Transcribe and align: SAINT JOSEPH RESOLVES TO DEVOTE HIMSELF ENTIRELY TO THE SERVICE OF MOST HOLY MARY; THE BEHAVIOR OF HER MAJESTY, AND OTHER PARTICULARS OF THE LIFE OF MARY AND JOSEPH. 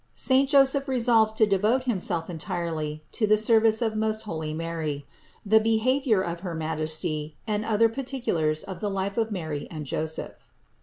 SAINT 0.15 0.49
JOSEPH 0.49 0.87
RESOLVES 0.87 1.33
TO 1.33 1.45
DEVOTE 1.45 1.83
HIMSELF 1.83 2.27
ENTIRELY 2.27 3.03
TO 3.11 3.27
THE 3.27 3.37
SERVICE 3.37 3.83
OF 3.83 3.95
MOST 3.95 4.23
HOLY 4.23 4.51
MARY; 4.51 5.05
THE 5.45 5.59
BEHAVIOR 5.59 6.21
OF 6.23 6.39
HER 6.39 6.55
MAJESTY, 6.55 7.35
AND 7.45 7.63
OTHER 7.63 7.87
PARTICULARS 7.87 8.63
OF 8.63 8.79
THE 8.79 8.89
LIFE 8.89 9.19
OF 9.19 9.31
MARY 9.31 9.67
AND 9.69 9.85
JOSEPH. 9.85 10.47